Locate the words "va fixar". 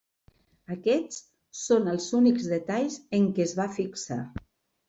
3.63-4.23